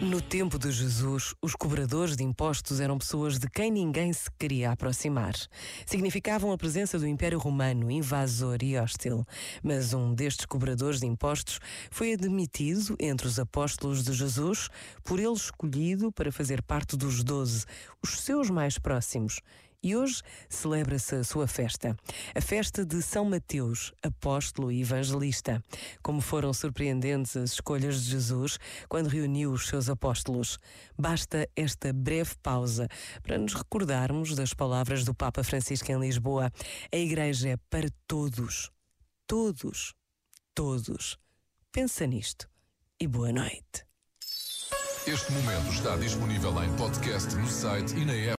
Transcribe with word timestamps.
No 0.00 0.20
tempo 0.20 0.60
de 0.60 0.70
Jesus, 0.70 1.34
os 1.42 1.56
cobradores 1.56 2.16
de 2.16 2.22
impostos 2.22 2.78
eram 2.78 2.98
pessoas 2.98 3.36
de 3.36 3.50
quem 3.50 3.68
ninguém 3.68 4.12
se 4.12 4.30
queria 4.38 4.70
aproximar. 4.70 5.34
Significavam 5.84 6.52
a 6.52 6.56
presença 6.56 7.00
do 7.00 7.06
Império 7.06 7.36
Romano, 7.36 7.90
invasor 7.90 8.58
e 8.62 8.78
hostil. 8.78 9.26
Mas 9.60 9.92
um 9.92 10.14
destes 10.14 10.46
cobradores 10.46 11.00
de 11.00 11.06
impostos 11.06 11.58
foi 11.90 12.12
admitido 12.12 12.96
entre 13.00 13.26
os 13.26 13.40
apóstolos 13.40 14.04
de 14.04 14.12
Jesus, 14.12 14.68
por 15.02 15.18
ele 15.18 15.32
escolhido 15.32 16.12
para 16.12 16.30
fazer 16.30 16.62
parte 16.62 16.96
dos 16.96 17.24
doze, 17.24 17.64
os 18.00 18.20
seus 18.20 18.48
mais 18.50 18.78
próximos 18.78 19.40
e 19.82 19.96
hoje 19.96 20.22
celebra-se 20.48 21.14
a 21.14 21.24
sua 21.24 21.46
festa, 21.46 21.96
a 22.34 22.40
festa 22.40 22.84
de 22.84 23.00
São 23.02 23.24
Mateus, 23.24 23.92
apóstolo 24.02 24.72
e 24.72 24.80
evangelista. 24.80 25.62
Como 26.02 26.20
foram 26.20 26.52
surpreendentes 26.52 27.36
as 27.36 27.52
escolhas 27.52 28.02
de 28.02 28.10
Jesus 28.10 28.58
quando 28.88 29.08
reuniu 29.08 29.52
os 29.52 29.68
seus 29.68 29.88
apóstolos. 29.88 30.58
Basta 30.98 31.48
esta 31.54 31.92
breve 31.92 32.34
pausa 32.42 32.88
para 33.22 33.38
nos 33.38 33.54
recordarmos 33.54 34.34
das 34.34 34.52
palavras 34.52 35.04
do 35.04 35.14
Papa 35.14 35.42
Francisco 35.44 35.90
em 35.92 36.00
Lisboa. 36.00 36.50
A 36.92 36.96
Igreja 36.96 37.50
é 37.50 37.56
para 37.70 37.88
todos. 38.06 38.70
Todos. 39.26 39.94
Todos. 40.54 41.16
Pensa 41.70 42.06
nisto 42.06 42.48
e 43.00 43.06
boa 43.06 43.32
noite. 43.32 43.86
Este 45.06 45.32
momento 45.32 45.72
está 45.72 45.96
disponível 45.96 46.62
em 46.62 46.76
podcast 46.76 47.34
no 47.36 47.48
site 47.48 47.94
e 47.96 48.04
na 48.04 48.12
app. 48.12 48.26